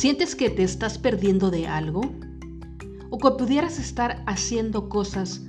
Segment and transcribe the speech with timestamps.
[0.00, 2.00] ¿Sientes que te estás perdiendo de algo?
[3.10, 5.42] ¿O que pudieras estar haciendo cosas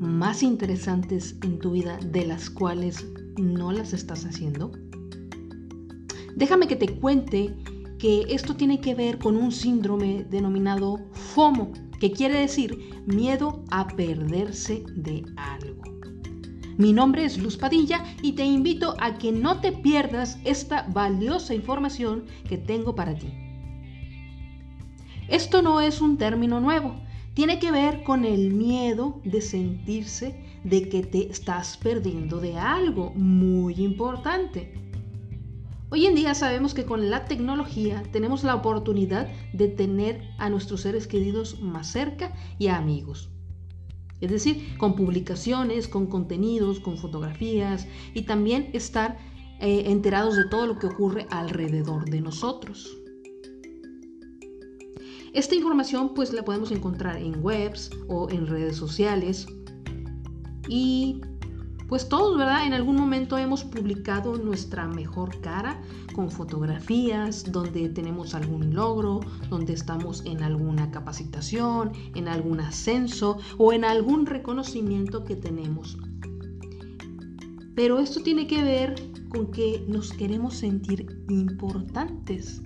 [0.00, 3.06] más interesantes en tu vida de las cuales
[3.36, 4.72] no las estás haciendo?
[6.34, 7.54] Déjame que te cuente
[8.00, 12.76] que esto tiene que ver con un síndrome denominado FOMO, que quiere decir
[13.06, 15.84] miedo a perderse de algo.
[16.78, 21.54] Mi nombre es Luz Padilla y te invito a que no te pierdas esta valiosa
[21.54, 23.43] información que tengo para ti.
[25.34, 26.94] Esto no es un término nuevo,
[27.34, 33.10] tiene que ver con el miedo de sentirse de que te estás perdiendo de algo
[33.16, 34.72] muy importante.
[35.90, 40.82] Hoy en día sabemos que con la tecnología tenemos la oportunidad de tener a nuestros
[40.82, 43.28] seres queridos más cerca y a amigos.
[44.20, 49.18] Es decir, con publicaciones, con contenidos, con fotografías y también estar
[49.58, 52.98] eh, enterados de todo lo que ocurre alrededor de nosotros.
[55.34, 59.48] Esta información pues la podemos encontrar en webs o en redes sociales
[60.68, 61.20] y
[61.88, 62.64] pues todos, ¿verdad?
[62.66, 65.82] En algún momento hemos publicado nuestra mejor cara
[66.14, 73.72] con fotografías donde tenemos algún logro, donde estamos en alguna capacitación, en algún ascenso o
[73.72, 75.98] en algún reconocimiento que tenemos.
[77.74, 78.94] Pero esto tiene que ver
[79.30, 82.62] con que nos queremos sentir importantes.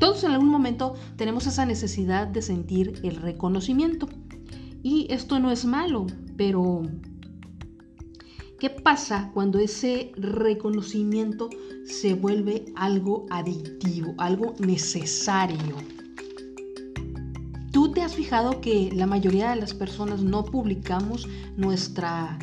[0.00, 4.08] Todos en algún momento tenemos esa necesidad de sentir el reconocimiento.
[4.82, 6.06] Y esto no es malo,
[6.36, 6.82] pero
[8.58, 11.50] ¿qué pasa cuando ese reconocimiento
[11.84, 15.76] se vuelve algo adictivo, algo necesario?
[17.70, 22.38] ¿Tú te has fijado que la mayoría de las personas no publicamos nuestra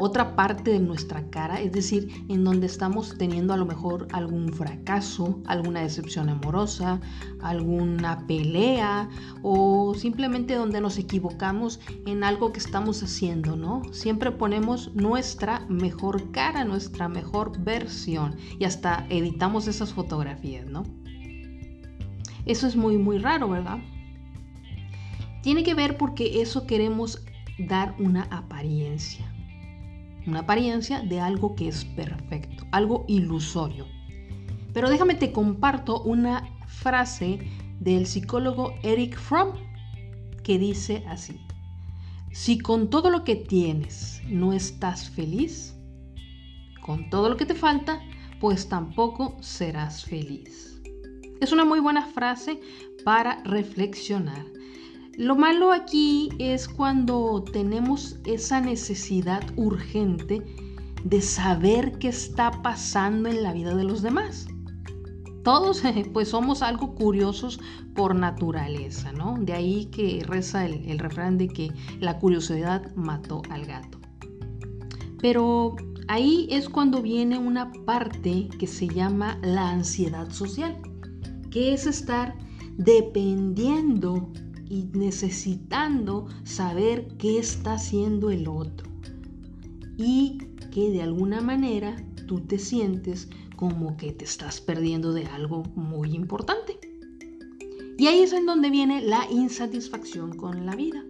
[0.00, 4.50] otra parte de nuestra cara, es decir, en donde estamos teniendo a lo mejor algún
[4.50, 7.00] fracaso, alguna decepción amorosa,
[7.42, 9.10] alguna pelea
[9.42, 13.82] o simplemente donde nos equivocamos en algo que estamos haciendo, ¿no?
[13.92, 20.84] Siempre ponemos nuestra mejor cara, nuestra mejor versión y hasta editamos esas fotografías, ¿no?
[22.46, 23.78] Eso es muy, muy raro, ¿verdad?
[25.42, 27.22] Tiene que ver porque eso queremos
[27.58, 29.29] dar una apariencia
[30.30, 33.86] una apariencia de algo que es perfecto, algo ilusorio.
[34.72, 37.40] Pero déjame te comparto una frase
[37.80, 39.54] del psicólogo Eric Fromm
[40.44, 41.40] que dice así,
[42.32, 45.76] si con todo lo que tienes no estás feliz,
[46.80, 48.00] con todo lo que te falta,
[48.40, 50.80] pues tampoco serás feliz.
[51.40, 52.60] Es una muy buena frase
[53.04, 54.46] para reflexionar.
[55.16, 60.42] Lo malo aquí es cuando tenemos esa necesidad urgente
[61.04, 64.46] de saber qué está pasando en la vida de los demás.
[65.42, 65.82] Todos
[66.12, 67.60] pues somos algo curiosos
[67.94, 69.36] por naturaleza, ¿no?
[69.40, 73.98] De ahí que reza el, el refrán de que la curiosidad mató al gato.
[75.20, 75.76] Pero
[76.08, 80.80] ahí es cuando viene una parte que se llama la ansiedad social,
[81.50, 82.36] que es estar
[82.76, 84.30] dependiendo
[84.70, 88.88] y necesitando saber qué está haciendo el otro.
[89.98, 90.38] Y
[90.70, 96.14] que de alguna manera tú te sientes como que te estás perdiendo de algo muy
[96.14, 96.78] importante.
[97.98, 101.04] Y ahí es en donde viene la insatisfacción con la vida.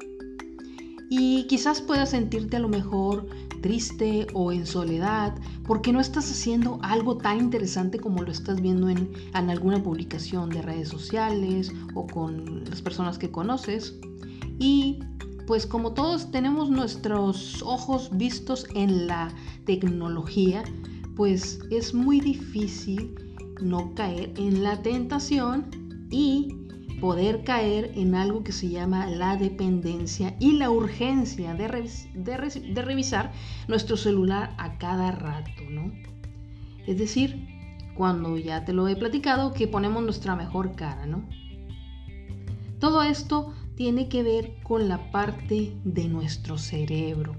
[1.10, 3.28] Y quizás puedas sentirte a lo mejor
[3.60, 5.34] triste o en soledad
[5.66, 10.62] porque no estás haciendo algo tan interesante como lo estás viendo en, alguna publicación de
[10.62, 13.94] redes sociales o con las personas que conoces.
[14.58, 15.00] Y
[15.46, 19.32] pues como todos tenemos nuestros ojos vistos en la
[19.64, 20.62] tecnología,
[21.16, 23.14] pues es muy difícil
[23.60, 25.66] no caer en la tentación
[26.10, 26.59] y
[27.00, 33.32] poder caer en algo que se llama la dependencia y la urgencia de, revisar
[33.68, 35.92] nuestro celular a cada rato, ¿no?
[36.86, 37.46] Es decir,
[37.94, 41.24] cuando ya te lo he platicado, que ponemos nuestra mejor cara, ¿no?
[42.78, 47.34] Todo esto tiene que ver con la parte de nuestro cerebro.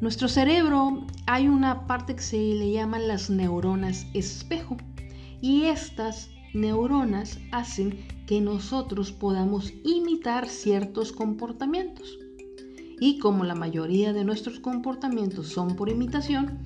[0.00, 4.78] Nuestro cerebro hay una parte que se le llaman las neuronas espejo
[5.42, 7.98] y estas neuronas hacen
[8.30, 12.16] que nosotros podamos imitar ciertos comportamientos.
[13.00, 16.60] Y como la mayoría de nuestros comportamientos son por imitación,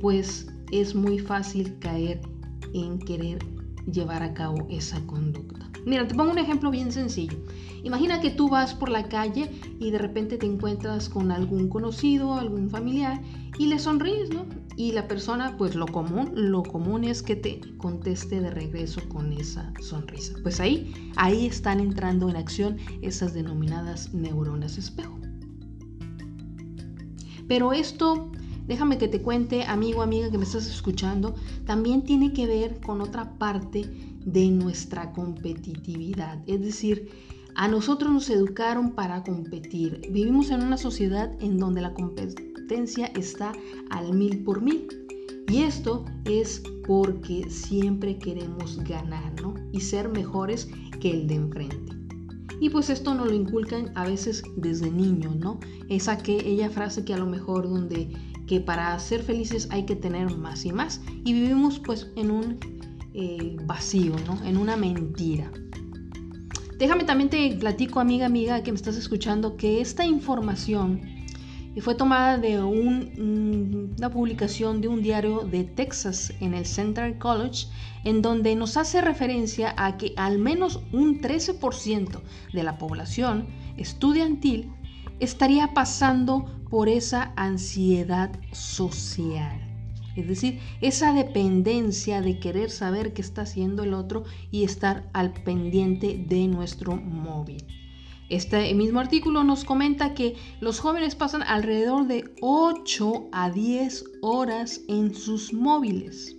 [0.00, 2.20] pues es muy fácil caer
[2.72, 3.38] en querer
[3.92, 5.70] llevar a cabo esa conducta.
[5.86, 7.38] Mira, te pongo un ejemplo bien sencillo.
[7.84, 12.34] Imagina que tú vas por la calle y de repente te encuentras con algún conocido,
[12.34, 13.22] algún familiar
[13.56, 14.46] y le sonríes, ¿no?
[14.76, 19.32] Y la persona, pues lo común, lo común es que te conteste de regreso con
[19.32, 20.34] esa sonrisa.
[20.42, 25.16] Pues ahí, ahí están entrando en acción esas denominadas neuronas espejo.
[27.46, 28.32] Pero esto,
[28.66, 31.34] déjame que te cuente, amigo, amiga que me estás escuchando,
[31.66, 33.88] también tiene que ver con otra parte
[34.24, 36.42] de nuestra competitividad.
[36.46, 37.10] Es decir,
[37.54, 40.00] a nosotros nos educaron para competir.
[40.10, 42.53] Vivimos en una sociedad en donde la competencia
[43.14, 43.52] está
[43.90, 44.86] al mil por mil.
[45.48, 49.54] Y esto es porque siempre queremos ganar, ¿no?
[49.72, 50.68] Y ser mejores
[51.00, 51.92] que el de enfrente.
[52.60, 55.60] Y pues esto nos lo inculcan a veces desde niños, ¿no?
[55.88, 58.10] Esa que ella frase que a lo mejor donde
[58.46, 61.00] que para ser felices hay que tener más y más.
[61.24, 62.58] Y vivimos pues en un
[63.14, 64.42] eh, vacío, ¿no?
[64.44, 65.50] En una mentira.
[66.78, 71.00] Déjame también te platico, amiga, amiga, que me estás escuchando, que esta información
[71.80, 77.66] fue tomada de mm, una publicación de un diario de Texas en el Central College,
[78.04, 82.20] en donde nos hace referencia a que al menos un 13%
[82.52, 84.70] de la población estudiantil
[85.18, 89.60] estaría pasando por esa ansiedad social.
[90.16, 95.32] Es decir, esa dependencia de querer saber qué está haciendo el otro y estar al
[95.32, 97.64] pendiente de nuestro móvil.
[98.30, 104.80] Este mismo artículo nos comenta que los jóvenes pasan alrededor de 8 a 10 horas
[104.88, 106.34] en sus móviles.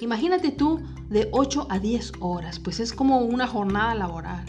[0.00, 4.44] Imagínate tú de 8 a 10 horas, pues es como una jornada laboral.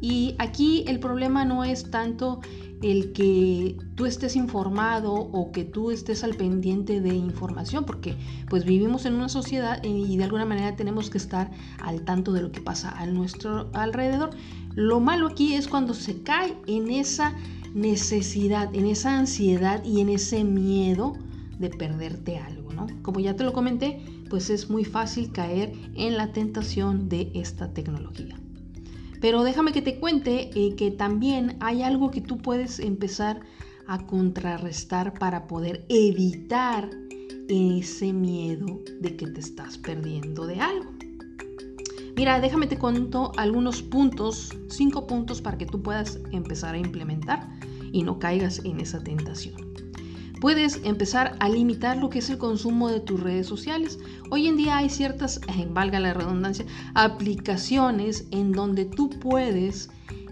[0.00, 2.40] Y aquí el problema no es tanto
[2.82, 8.14] el que tú estés informado o que tú estés al pendiente de información, porque
[8.50, 12.42] pues vivimos en una sociedad y de alguna manera tenemos que estar al tanto de
[12.42, 14.30] lo que pasa a nuestro alrededor.
[14.74, 17.34] Lo malo aquí es cuando se cae en esa
[17.74, 21.14] necesidad, en esa ansiedad y en ese miedo
[21.58, 22.86] de perderte algo, ¿no?
[23.02, 27.72] Como ya te lo comenté, pues es muy fácil caer en la tentación de esta
[27.72, 28.40] tecnología.
[29.20, 33.40] Pero déjame que te cuente eh, que también hay algo que tú puedes empezar
[33.86, 36.90] a contrarrestar para poder evitar
[37.48, 40.92] ese miedo de que te estás perdiendo de algo.
[42.16, 47.48] Mira, déjame te cuento algunos puntos, cinco puntos para que tú puedas empezar a implementar
[47.92, 49.74] y no caigas en esa tentación
[50.44, 53.98] puedes empezar a limitar lo que es el consumo de tus redes sociales.
[54.30, 55.40] Hoy en día hay ciertas,
[55.70, 59.88] valga la redundancia, aplicaciones en donde tú puedes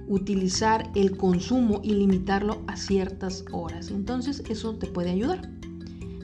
[0.08, 3.90] utilizar el consumo y limitarlo a ciertas horas.
[3.90, 5.48] Entonces eso te puede ayudar.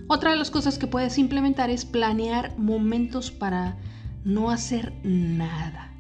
[0.07, 3.79] Otra de las cosas que puedes implementar es planear momentos para
[4.25, 5.93] no hacer nada.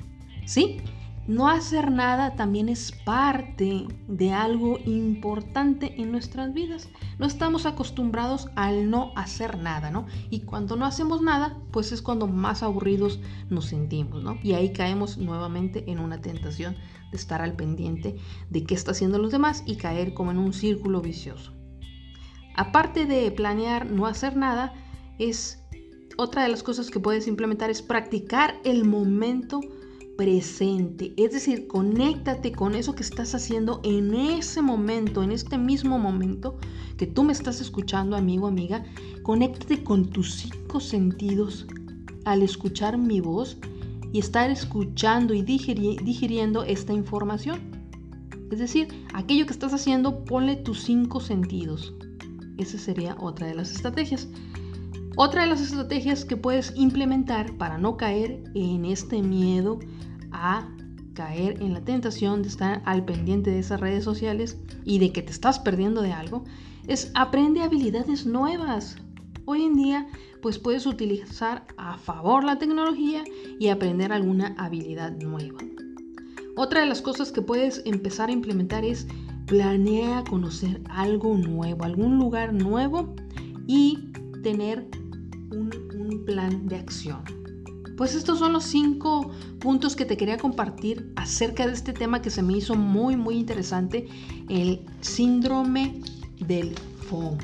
[0.47, 0.81] ¿Sí?
[1.29, 6.88] No hacer nada también es parte de algo importante en nuestras vidas.
[7.19, 10.06] No estamos acostumbrados al no hacer nada, ¿no?
[10.31, 13.20] Y cuando no hacemos nada, pues es cuando más aburridos
[13.50, 14.38] nos sentimos, ¿no?
[14.43, 16.76] Y ahí caemos nuevamente en una tentación
[17.11, 18.17] de estar al pendiente
[18.49, 21.53] de qué está haciendo los demás y caer como en un círculo vicioso.
[22.56, 24.73] Aparte de planear no hacer nada,
[25.19, 25.62] es
[26.19, 29.61] otra de las cosas que puedes implementar es practicar el momento
[30.17, 31.15] presente.
[31.17, 36.59] Es decir, conéctate con eso que estás haciendo en ese momento, en este mismo momento
[36.97, 38.85] que tú me estás escuchando, amigo, amiga.
[39.23, 41.69] Conéctate con tus cinco sentidos
[42.25, 43.57] al escuchar mi voz
[44.12, 47.61] y estar escuchando y digiriendo esta información.
[48.50, 51.95] Es decir, aquello que estás haciendo, ponle tus cinco sentidos.
[52.57, 54.26] Esa sería otra de las estrategias.
[55.21, 59.81] Otra de las estrategias que puedes implementar para no caer en este miedo
[60.31, 60.69] a
[61.15, 65.23] caer en la tentación de estar al pendiente de esas redes sociales y de que
[65.23, 66.45] te estás perdiendo de algo,
[66.87, 68.95] es aprende habilidades nuevas.
[69.45, 70.07] Hoy en día,
[70.41, 73.25] pues puedes utilizar a favor la tecnología
[73.59, 75.59] y aprender alguna habilidad nueva.
[76.55, 79.09] Otra de las cosas que puedes empezar a implementar es
[79.47, 83.17] planea conocer algo nuevo, algún lugar nuevo
[83.67, 84.13] y
[84.45, 84.89] tener
[86.28, 87.23] plan de acción.
[87.97, 89.30] Pues estos son los cinco
[89.61, 93.37] puntos que te quería compartir acerca de este tema que se me hizo muy, muy
[93.37, 94.06] interesante,
[94.50, 96.02] el síndrome
[96.38, 96.75] del
[97.08, 97.38] FOMO,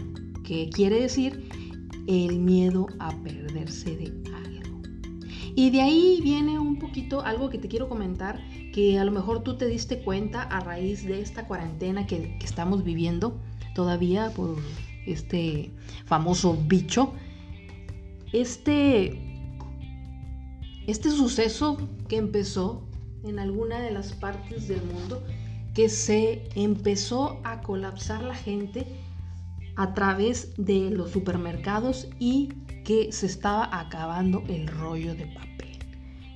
[0.44, 1.48] que quiere decir
[2.06, 4.82] el miedo a perderse de algo.
[5.56, 8.38] Y de ahí viene un poquito algo que te quiero comentar,
[8.74, 12.44] que a lo mejor tú te diste cuenta a raíz de esta cuarentena que, que
[12.44, 13.40] estamos viviendo
[13.74, 14.58] todavía por
[15.06, 15.70] este
[16.04, 17.14] famoso bicho.
[18.34, 19.16] Este
[20.88, 22.82] este suceso que empezó
[23.22, 25.22] en alguna de las partes del mundo
[25.72, 28.86] que se empezó a colapsar la gente
[29.76, 32.48] a través de los supermercados y
[32.84, 35.78] que se estaba acabando el rollo de papel.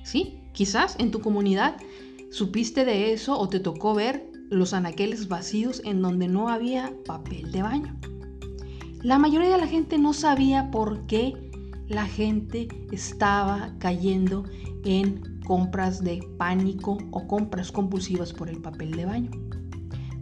[0.03, 0.39] ¿Sí?
[0.53, 1.75] Quizás en tu comunidad
[2.31, 7.51] supiste de eso o te tocó ver los anaqueles vacíos en donde no había papel
[7.51, 7.99] de baño.
[9.01, 11.48] La mayoría de la gente no sabía por qué
[11.89, 14.45] la gente estaba cayendo
[14.85, 19.31] en compras de pánico o compras compulsivas por el papel de baño.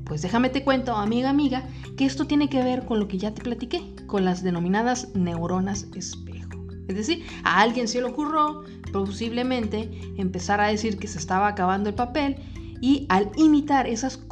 [0.05, 3.33] Pues déjame te cuento, amiga amiga, que esto tiene que ver con lo que ya
[3.33, 6.47] te platiqué, con las denominadas neuronas espejo.
[6.87, 11.89] Es decir, a alguien se le ocurrió posiblemente empezar a decir que se estaba acabando
[11.89, 12.37] el papel
[12.79, 14.23] y al imitar esas,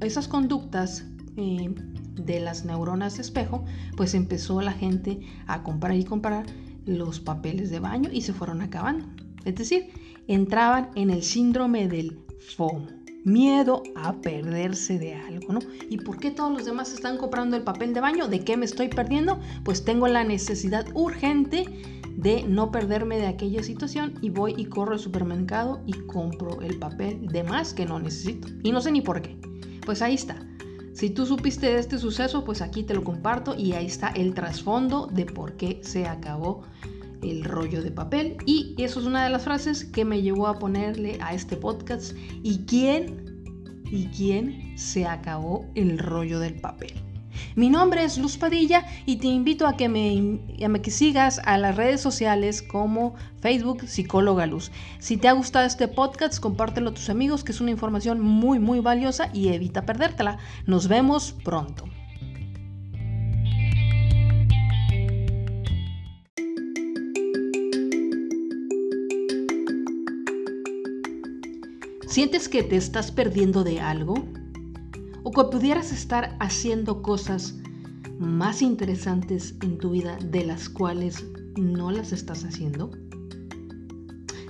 [0.00, 1.04] esas conductas
[1.36, 1.74] eh,
[2.14, 3.64] de las neuronas espejo,
[3.98, 6.46] pues empezó la gente a comprar y comprar
[6.86, 9.06] los papeles de baño y se fueron acabando.
[9.44, 9.90] Es decir,
[10.26, 12.18] entraban en el síndrome del
[12.56, 15.60] FOMO miedo a perderse de algo, ¿no?
[15.88, 18.28] ¿Y por qué todos los demás están comprando el papel de baño?
[18.28, 19.38] ¿De qué me estoy perdiendo?
[19.64, 21.66] Pues tengo la necesidad urgente
[22.16, 26.78] de no perderme de aquella situación y voy y corro al supermercado y compro el
[26.78, 28.48] papel de más que no necesito.
[28.62, 29.38] Y no sé ni por qué.
[29.84, 30.36] Pues ahí está.
[30.92, 34.34] Si tú supiste de este suceso, pues aquí te lo comparto y ahí está el
[34.34, 36.62] trasfondo de por qué se acabó
[37.22, 38.36] el rollo de papel.
[38.46, 42.16] Y eso es una de las frases que me llevó a ponerle a este podcast.
[42.42, 43.42] ¿Y quién?
[43.90, 47.09] ¿Y quién se acabó el rollo del papel?
[47.56, 50.40] Mi nombre es Luz Padilla y te invito a que me,
[50.90, 54.70] sigas a las redes sociales como Facebook Psicóloga Luz.
[54.98, 58.58] Si te ha gustado este podcast, compártelo a tus amigos, que es una información muy,
[58.58, 60.38] muy valiosa y evita perdértela.
[60.66, 61.84] Nos vemos pronto.
[72.10, 74.14] ¿Sientes que te estás perdiendo de algo?
[75.30, 77.54] ¿O que pudieras estar haciendo cosas
[78.18, 81.24] más interesantes en tu vida de las cuales
[81.56, 82.90] no las estás haciendo?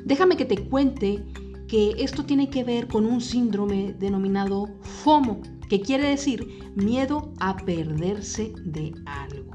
[0.07, 1.23] Déjame que te cuente
[1.69, 7.59] que esto tiene que ver con un síndrome denominado FOMO, que quiere decir miedo a
[7.59, 9.53] perderse de algo.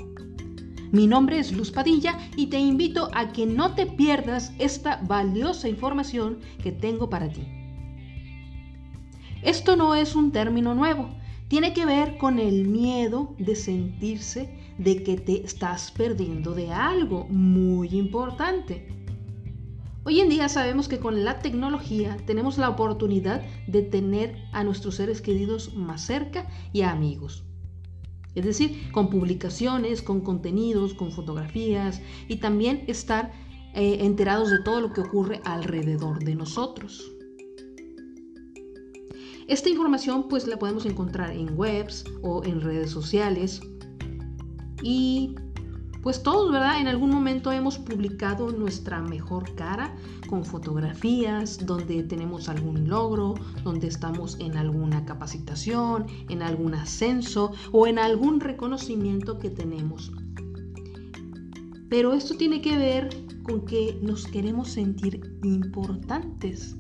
[0.92, 5.68] Mi nombre es Luz Padilla y te invito a que no te pierdas esta valiosa
[5.70, 7.55] información que tengo para ti.
[9.46, 11.08] Esto no es un término nuevo,
[11.50, 14.50] tiene que ver con el miedo de sentirse
[14.80, 18.88] de que te estás perdiendo de algo muy importante.
[20.04, 24.96] Hoy en día sabemos que con la tecnología tenemos la oportunidad de tener a nuestros
[24.96, 27.44] seres queridos más cerca y a amigos.
[28.34, 33.32] Es decir, con publicaciones, con contenidos, con fotografías y también estar
[33.76, 37.15] eh, enterados de todo lo que ocurre alrededor de nosotros.
[39.48, 43.62] Esta información pues la podemos encontrar en webs o en redes sociales
[44.82, 45.36] y
[46.02, 46.80] pues todos, ¿verdad?
[46.80, 49.96] En algún momento hemos publicado nuestra mejor cara
[50.30, 53.34] con fotografías donde tenemos algún logro,
[53.64, 60.12] donde estamos en alguna capacitación, en algún ascenso o en algún reconocimiento que tenemos.
[61.90, 63.10] Pero esto tiene que ver
[63.44, 66.76] con que nos queremos sentir importantes.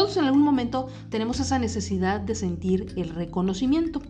[0.00, 4.00] Todos en algún momento tenemos esa necesidad de sentir el reconocimiento.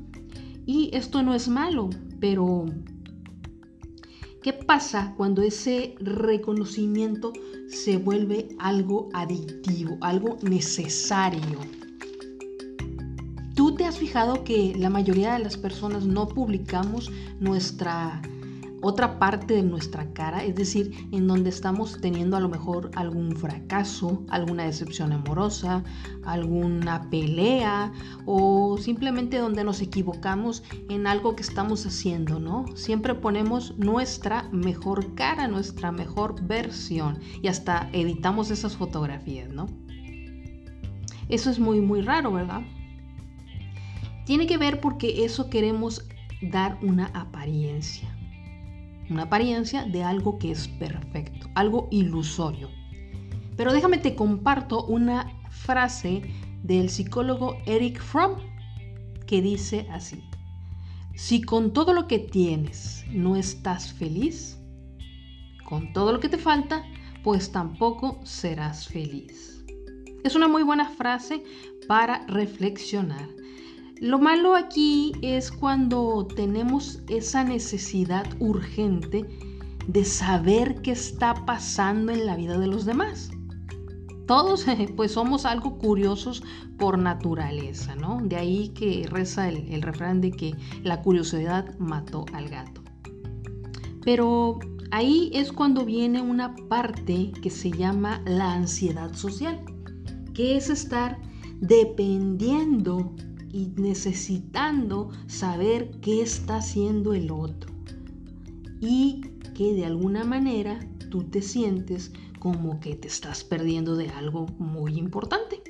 [0.64, 2.66] Y esto no es malo, pero
[4.40, 7.32] ¿qué pasa cuando ese reconocimiento
[7.66, 11.58] se vuelve algo adictivo, algo necesario?
[13.56, 18.22] ¿Tú te has fijado que la mayoría de las personas no publicamos nuestra
[18.82, 23.36] otra parte de nuestra cara, es decir, en donde estamos teniendo a lo mejor algún
[23.36, 25.84] fracaso, alguna decepción amorosa,
[26.24, 27.92] alguna pelea
[28.26, 32.64] o simplemente donde nos equivocamos en algo que estamos haciendo, ¿no?
[32.74, 39.66] Siempre ponemos nuestra mejor cara, nuestra mejor versión y hasta editamos esas fotografías, ¿no?
[41.28, 42.62] Eso es muy, muy raro, ¿verdad?
[44.24, 46.06] Tiene que ver porque eso queremos
[46.40, 48.16] dar una apariencia
[49.10, 52.70] una apariencia de algo que es perfecto, algo ilusorio.
[53.56, 56.22] Pero déjame te comparto una frase
[56.62, 58.36] del psicólogo Eric Fromm
[59.26, 60.22] que dice así,
[61.14, 64.58] si con todo lo que tienes no estás feliz,
[65.64, 66.84] con todo lo que te falta,
[67.22, 69.64] pues tampoco serás feliz.
[70.24, 71.44] Es una muy buena frase
[71.86, 73.28] para reflexionar.
[74.00, 79.26] Lo malo aquí es cuando tenemos esa necesidad urgente
[79.86, 83.30] de saber qué está pasando en la vida de los demás.
[84.26, 84.64] Todos
[84.96, 86.42] pues somos algo curiosos
[86.78, 88.22] por naturaleza, ¿no?
[88.22, 92.82] De ahí que reza el, el refrán de que la curiosidad mató al gato.
[94.02, 94.60] Pero
[94.92, 99.62] ahí es cuando viene una parte que se llama la ansiedad social,
[100.32, 101.18] que es estar
[101.60, 103.14] dependiendo
[103.52, 107.72] y necesitando saber qué está haciendo el otro
[108.80, 109.20] y
[109.54, 110.80] que de alguna manera
[111.10, 115.62] tú te sientes como que te estás perdiendo de algo muy importante.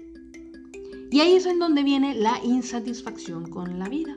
[1.10, 4.16] Y ahí es en donde viene la insatisfacción con la vida.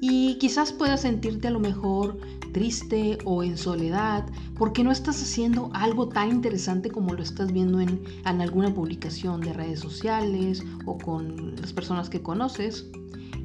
[0.00, 2.18] Y quizás puedas sentirte a lo mejor
[2.52, 4.26] triste o en soledad
[4.56, 9.52] porque no estás haciendo algo tan interesante como lo estás viendo en, alguna publicación de
[9.52, 12.86] redes sociales o con las personas que conoces.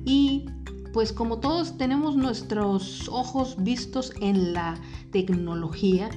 [0.05, 0.45] Y
[0.93, 4.75] pues como todos tenemos nuestros ojos vistos en la
[5.11, 6.09] tecnología,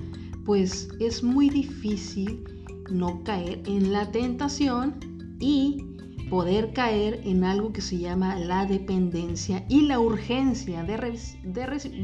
[0.44, 2.44] pues es muy difícil
[2.90, 4.94] no caer en la tentación
[5.40, 5.85] y
[6.28, 10.96] poder caer en algo que se llama la dependencia y la urgencia de,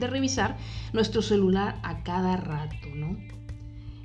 [0.07, 0.57] revisar
[0.93, 3.17] nuestro celular a cada rato, ¿no?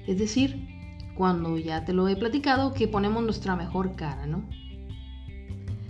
[0.07, 0.67] Es decir,
[1.15, 4.43] cuando ya te lo he platicado, que ponemos nuestra mejor cara, ¿no?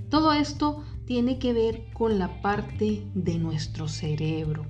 [0.09, 4.65] Todo esto tiene que ver con la parte de nuestro cerebro.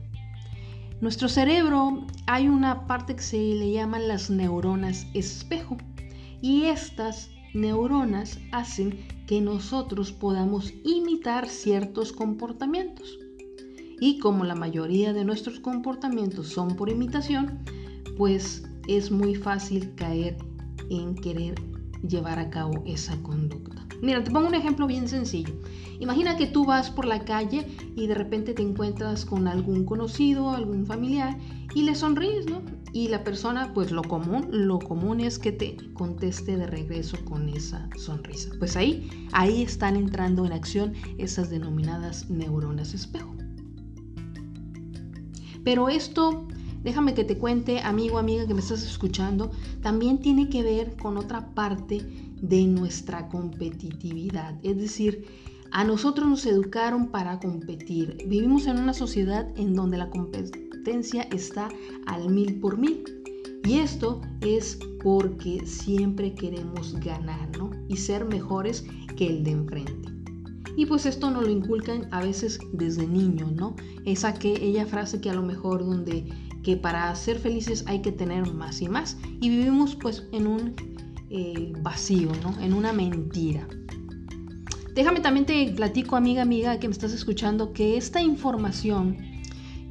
[1.00, 5.78] Nuestro cerebro hay una parte que se le llaman las neuronas espejo
[6.42, 7.30] y estas
[7.62, 8.98] neuronas hacen
[9.28, 13.20] que nosotros podamos imitar ciertos comportamientos.
[14.00, 17.60] Y como la mayoría de nuestros comportamientos son por imitación,
[18.18, 20.38] pues es muy fácil caer
[20.90, 21.56] en querer
[22.08, 23.86] llevar a cabo esa conducta.
[24.02, 25.54] Mira, te pongo un ejemplo bien sencillo.
[26.00, 30.52] Imagina que tú vas por la calle y de repente te encuentras con algún conocido,
[30.52, 31.38] algún familiar
[31.74, 32.62] y le sonríes, ¿no?
[32.94, 37.50] Y la persona, pues lo común, lo común es que te conteste de regreso con
[37.50, 38.50] esa sonrisa.
[38.60, 43.36] Pues ahí, ahí están entrando en acción esas denominadas neuronas espejo.
[45.63, 46.47] Pero esto
[46.84, 51.17] déjame que te cuente, amigo, amiga que me estás escuchando, también tiene que ver con
[51.17, 52.06] otra parte
[52.41, 54.56] de nuestra competitividad.
[54.63, 55.26] Es decir,
[55.71, 58.26] a nosotros nos educaron para competir.
[58.28, 61.69] Vivimos en una sociedad en donde la competencia está
[62.06, 63.04] al mil por mil.
[63.65, 67.71] Y esto es porque siempre queremos ganar, ¿no?
[67.89, 68.86] Y ser mejores
[69.17, 70.10] que el de enfrente.
[70.78, 73.76] Y pues esto nos lo inculcan a veces desde niños, ¿no?
[74.06, 76.26] Esa que ella frase que a lo mejor donde
[76.63, 79.17] que para ser felices hay que tener más y más.
[79.41, 80.73] Y vivimos pues en un
[81.30, 82.58] eh, vacío, ¿no?
[82.62, 83.67] En una mentira.
[84.93, 89.17] Déjame también te platico, amiga, amiga, que me estás escuchando, que esta información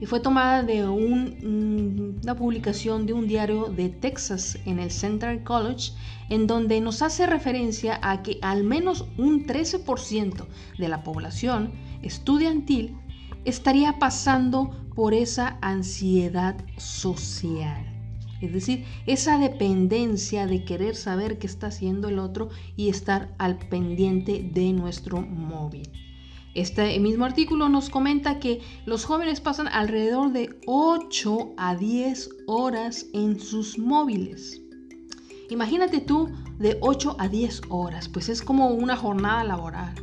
[0.05, 5.93] fue tomada de un, una publicación de un diario de Texas en el Central College,
[6.29, 12.95] en donde nos hace referencia a que al menos un 13% de la población estudiantil
[13.47, 17.97] estaría pasando por esa ansiedad social.
[18.43, 23.59] Es decir, esa dependencia de querer saber qué está haciendo el otro y estar al
[23.59, 25.91] pendiente de nuestro móvil.
[26.57, 33.05] Este mismo artículo nos comenta que los jóvenes pasan alrededor de 8 a 10 horas
[33.13, 34.63] en sus móviles.
[35.51, 39.95] Imagínate tú de 8 a 10 horas, pues es como una jornada laboral.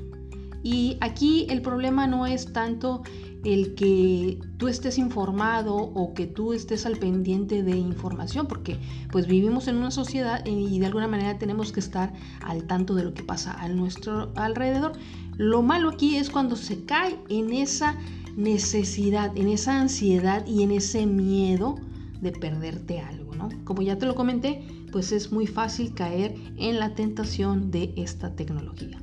[0.64, 3.04] Y aquí el problema no es tanto
[3.44, 8.78] el que tú estés informado o que tú estés al pendiente de información, porque
[9.12, 13.04] pues vivimos en una sociedad y de alguna manera tenemos que estar al tanto de
[13.04, 14.94] lo que pasa a nuestro alrededor.
[15.36, 17.98] Lo malo aquí es cuando se cae en esa
[18.38, 21.76] necesidad, en esa ansiedad y en ese miedo
[22.22, 23.50] de perderte algo, ¿no?
[23.66, 28.36] Como ya te lo comenté, pues es muy fácil caer en la tentación de esta
[28.36, 29.02] tecnología.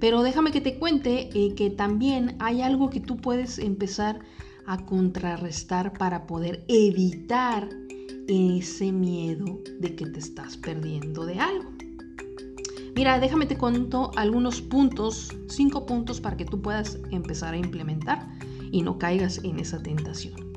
[0.00, 4.20] Pero déjame que te cuente eh, que también hay algo que tú puedes empezar
[4.66, 7.68] a contrarrestar para poder evitar
[8.26, 11.70] ese miedo de que te estás perdiendo de algo.
[12.94, 18.28] Mira, déjame te cuento algunos puntos, cinco puntos para que tú puedas empezar a implementar
[18.72, 20.49] y no caigas en esa tentación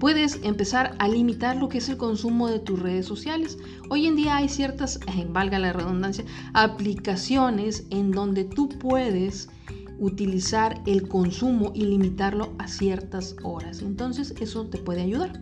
[0.00, 3.58] puedes empezar a limitar lo que es el consumo de tus redes sociales.
[3.90, 9.50] Hoy en día hay ciertas, eh, valga la redundancia, aplicaciones en donde tú puedes
[9.98, 13.82] utilizar el consumo y limitarlo a ciertas horas.
[13.82, 15.38] Entonces eso te puede ayudar.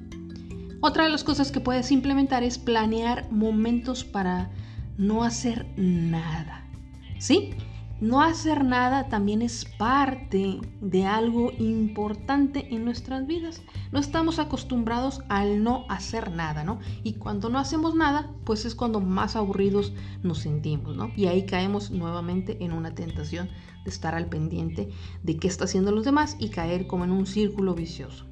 [0.81, 4.51] Otra de las cosas que puedes implementar es planear momentos para
[4.97, 6.67] no hacer nada.
[7.19, 7.51] ¿Sí?
[8.01, 13.63] No hacer nada también es parte de algo importante en nuestras vidas.
[13.91, 16.79] No estamos acostumbrados al no hacer nada, ¿no?
[17.03, 21.11] Y cuando no hacemos nada, pues es cuando más aburridos nos sentimos, ¿no?
[21.17, 23.49] Y ahí caemos nuevamente en una tentación
[23.85, 24.91] de estar al pendiente
[25.25, 28.27] de qué está haciendo los demás y caer como en un círculo vicioso.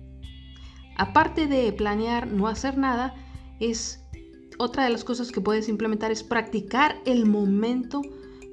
[0.97, 3.15] Aparte de planear no hacer nada,
[3.59, 4.07] es
[4.59, 8.01] otra de las cosas que puedes implementar es practicar el momento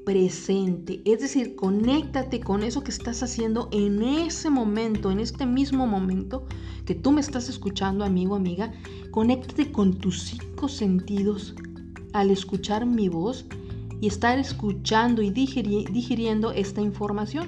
[0.06, 1.02] presente.
[1.06, 6.46] Es decir, conéctate con eso que estás haciendo en ese momento, en este mismo momento
[6.86, 8.74] que tú me estás escuchando, amigo, amiga.
[9.12, 11.56] Conéctate con tus cinco sentidos
[12.13, 13.46] al escuchar mi voz
[14.02, 17.48] y estar escuchando y digiriendo esta información.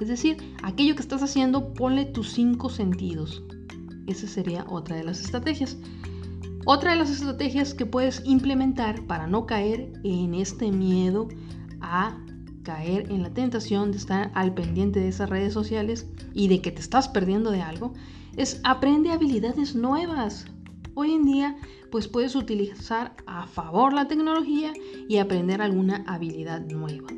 [0.00, 3.42] Es decir, aquello que estás haciendo, ponle tus cinco sentidos.
[4.06, 5.78] Esa sería otra de las estrategias.
[6.66, 11.28] Otra de las estrategias que puedes implementar para no caer en este miedo
[11.82, 12.18] a
[12.62, 16.72] caer en la tentación de estar al pendiente de esas redes sociales y de que
[16.72, 17.92] te estás perdiendo de algo
[18.38, 20.46] es aprende habilidades nuevas.
[20.94, 21.54] Hoy en día
[21.90, 24.72] pues puedes utilizar a favor la tecnología
[25.06, 27.08] y aprender alguna habilidad nueva.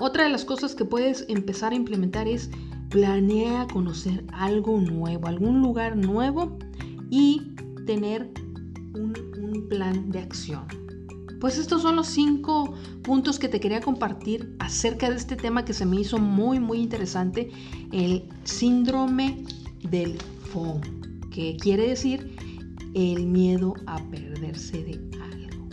[0.00, 2.50] Otra de las cosas que puedes empezar a implementar es
[2.90, 6.58] planea conocer algo nuevo, algún lugar nuevo
[7.08, 7.54] y
[7.86, 8.30] tener
[9.68, 10.66] plan de acción.
[11.40, 15.72] Pues estos son los cinco puntos que te quería compartir acerca de este tema que
[15.72, 17.50] se me hizo muy muy interesante,
[17.92, 19.44] el síndrome
[19.88, 20.18] del
[20.52, 20.80] FOMO,
[21.30, 22.36] que quiere decir
[22.94, 25.68] el miedo a perderse de algo.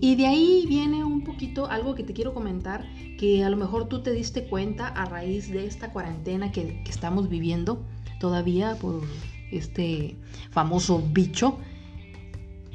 [0.00, 2.86] Y de ahí viene un poquito algo que te quiero comentar,
[3.18, 7.28] que a lo mejor tú te diste cuenta a raíz de esta cuarentena que estamos
[7.28, 7.84] viviendo
[8.18, 9.02] todavía por
[9.50, 10.16] este
[10.50, 11.58] famoso bicho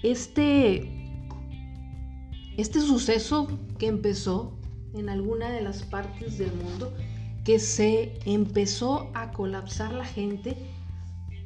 [0.03, 0.89] este,
[2.57, 4.57] este suceso que empezó
[4.93, 6.93] en alguna de las partes del mundo,
[7.43, 10.55] que se empezó a colapsar la gente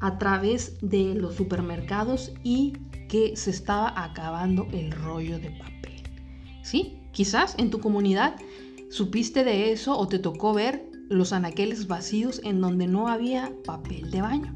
[0.01, 2.73] a través de los supermercados y
[3.07, 6.03] que se estaba acabando el rollo de papel.
[6.63, 6.99] ¿Sí?
[7.11, 8.35] Quizás en tu comunidad
[8.89, 14.11] supiste de eso o te tocó ver los anaqueles vacíos en donde no había papel
[14.11, 14.55] de baño.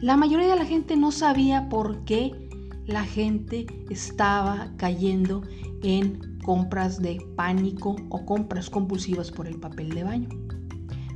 [0.00, 2.43] La mayoría de la gente no sabía por qué
[2.86, 5.42] la gente estaba cayendo
[5.82, 10.28] en compras de pánico o compras compulsivas por el papel de baño.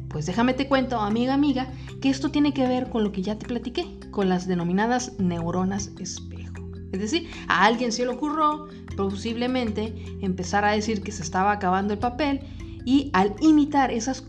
[0.09, 3.39] Pues déjame te cuento, amiga, amiga, que esto tiene que ver con lo que ya
[3.39, 6.55] te platiqué, con las denominadas neuronas espejo.
[6.93, 11.93] Es decir, a alguien se le ocurrió posiblemente empezar a decir que se estaba acabando
[11.93, 12.41] el papel
[12.87, 14.25] y al imitar esas,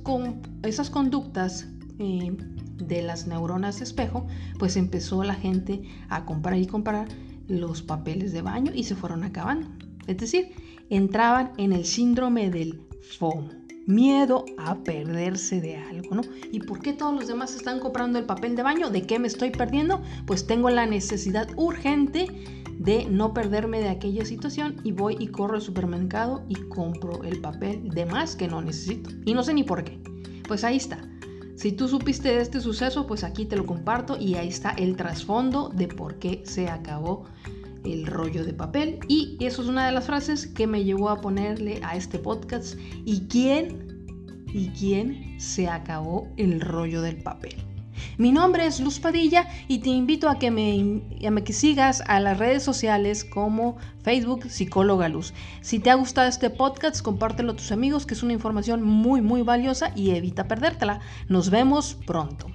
[0.64, 2.36] esas conductas eh,
[2.76, 7.08] de las neuronas espejo, pues empezó la gente a comprar y comprar
[7.50, 9.68] los papeles de baño y se fueron acabando.
[10.08, 10.52] Es decir,
[10.90, 12.82] entraban en el síndrome del
[13.18, 13.50] FOMO,
[13.86, 16.22] miedo a perderse de algo, ¿no?
[16.52, 18.90] ¿Y por qué todos los demás están comprando el papel de baño?
[18.90, 20.02] ¿De qué me estoy perdiendo?
[20.26, 22.28] Pues tengo la necesidad urgente
[22.78, 27.42] de no perderme de aquella situación y voy y corro al supermercado y compro el
[27.42, 29.10] papel de más que no necesito.
[29.26, 30.00] Y no sé ni por qué.
[30.48, 31.09] Pues ahí está.
[31.60, 34.96] Si tú supiste de este suceso, pues aquí te lo comparto y ahí está el
[34.96, 37.26] trasfondo de por qué se acabó
[37.84, 38.98] el rollo de papel.
[39.10, 42.80] Y eso es una de las frases que me llevó a ponerle a este podcast.
[43.04, 44.06] ¿Y quién?
[44.54, 47.58] ¿Y quién se acabó el rollo del papel?
[48.20, 51.02] Mi nombre es Luz Padilla y te invito a que me,
[51.54, 55.34] sigas a las redes sociales como Facebook Psicóloga Luz.
[55.62, 59.22] Si te ha gustado este podcast, compártelo a tus amigos, que es una información muy,
[59.22, 61.00] muy valiosa y evita perdértela.
[61.30, 62.48] Nos vemos pronto.